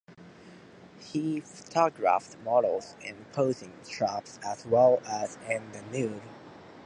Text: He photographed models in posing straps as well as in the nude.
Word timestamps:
He 0.99 1.41
photographed 1.41 2.35
models 2.43 2.95
in 3.05 3.25
posing 3.33 3.73
straps 3.83 4.39
as 4.43 4.65
well 4.65 4.99
as 5.07 5.37
in 5.47 5.73
the 5.73 5.83
nude. 5.95 6.23